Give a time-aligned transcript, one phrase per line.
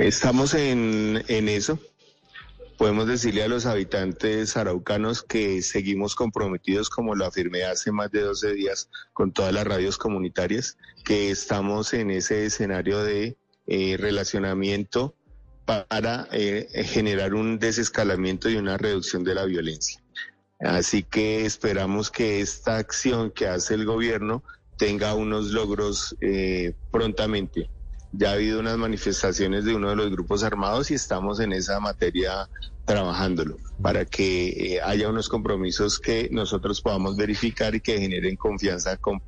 [0.00, 1.78] Estamos en, eso.
[2.78, 8.22] Podemos decirle a los habitantes araucanos que seguimos comprometidos, como lo afirmé hace más de
[8.22, 13.36] 12 días con todas las radios comunitarias, que estamos en ese escenario de
[13.66, 15.14] eh, relacionamiento
[15.66, 20.02] para eh, generar un desescalamiento y una reducción de la violencia.
[20.60, 24.42] Así que esperamos que esta acción que hace el gobierno
[24.78, 27.68] tenga unos logros eh, prontamente.
[28.12, 31.78] Ya ha habido unas manifestaciones de uno de los grupos armados y estamos en esa
[31.80, 32.48] materia
[32.84, 38.96] trabajándolo para que eh, haya unos compromisos que nosotros podamos verificar y que generen confianza
[38.96, 39.20] con,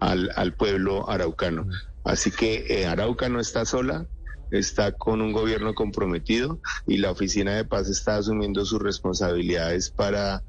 [0.00, 1.66] al, al pueblo araucano.
[2.02, 4.06] Así que eh, Arauca no está sola,
[4.50, 10.42] está con un gobierno comprometido y la Oficina de Paz está asumiendo sus responsabilidades para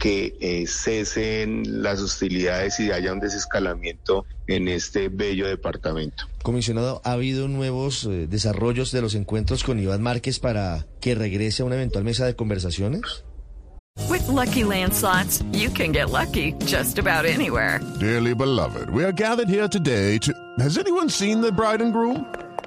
[0.00, 6.24] que eh, cesen las hostilidades y haya un desescalamiento en este bello departamento.
[6.42, 11.62] Comisionado, ¿ha habido nuevos eh, desarrollos de los encuentros con Iván Márquez para que regrese
[11.62, 13.24] a una eventual mesa de conversaciones?
[14.08, 17.80] With Lucky Land slots, you can get lucky just about anywhere.
[18.00, 20.32] Dearly beloved, we are gathered here today to.
[20.58, 22.24] Has anyone seen the bride and groom?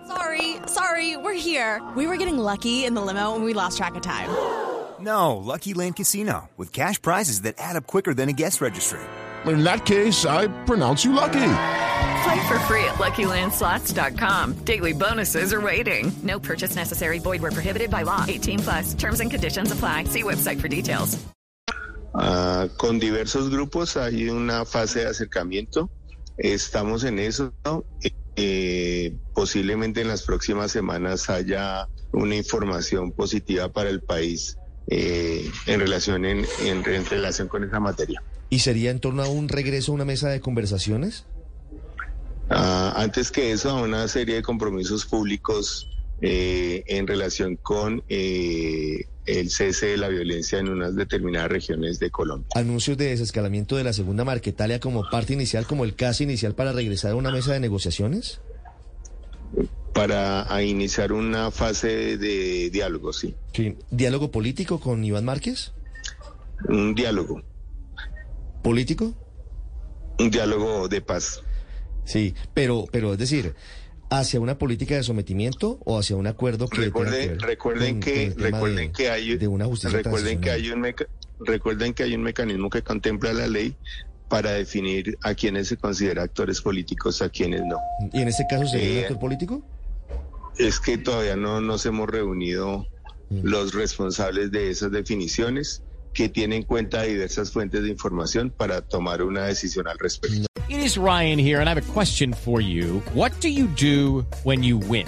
[0.08, 1.82] Sorry, sorry, we're here.
[1.96, 4.30] We were getting lucky in the limo and we lost track of time.
[5.04, 9.02] No, Lucky Land Casino, with cash prizes that add up quicker than a guest registry.
[9.46, 11.56] In that case, I pronounce you lucky.
[12.24, 14.64] Play for free at LuckyLandSlots.com.
[14.64, 16.14] Daily bonuses are waiting.
[16.24, 17.20] No purchase necessary.
[17.20, 18.24] Void where prohibited by law.
[18.28, 18.94] 18 plus.
[18.94, 20.06] Terms and conditions apply.
[20.06, 21.18] See website for details.
[22.16, 25.90] Ah, con diversos grupos hay una fase de acercamiento.
[26.38, 27.52] Estamos en eso.
[27.66, 27.84] ¿no?
[28.38, 34.58] Eh, posiblemente en las próximas semanas haya una información positiva para el país
[34.88, 38.22] eh, en relación en, en, en relación con esa materia.
[38.50, 41.26] ¿Y sería en torno a un regreso a una mesa de conversaciones?
[42.50, 45.90] Ah, antes que eso, a una serie de compromisos públicos
[46.22, 52.12] eh, en relación con eh, el cese de la violencia en unas determinadas regiones de
[52.12, 52.48] Colombia.
[52.56, 56.74] Anuncios de desescalamiento de la segunda Marquetalia como parte inicial, como el caso inicial para
[56.74, 58.40] regresar a una mesa de negociaciones?
[59.94, 63.36] Para a iniciar una fase de diálogo, sí.
[63.54, 63.78] Sí.
[63.92, 65.72] ¿Diálogo político con Iván Márquez?
[66.68, 67.44] Un diálogo,
[68.64, 69.14] ¿Político?
[70.20, 71.42] un diálogo de paz.
[72.06, 73.54] Sí, pero, pero es decir,
[74.10, 78.34] ¿hacia una política de sometimiento o hacia un acuerdo que tenga que recuerden con- que
[78.34, 81.08] con recuerden de- que hay de una justicia recuerden que hay un meca-
[81.40, 83.76] recuerden que hay un mecanismo que contempla la ley
[84.30, 87.78] para definir a quienes se considera actores políticos, a quienes no.
[88.12, 89.62] ¿Y en este caso sería un Eh, actor político?
[90.58, 92.86] Es que todavía no nos hemos reunido
[93.30, 93.40] Mm.
[93.44, 95.82] los responsables de esas definiciones
[96.14, 100.46] que tienen en cuenta diversas fuentes de información para tomar una decisión al respecto.
[100.70, 103.02] It is Ryan here, and I have a question for you.
[103.16, 105.08] What do you do when you win?